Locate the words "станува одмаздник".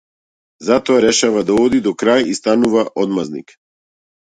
2.43-3.61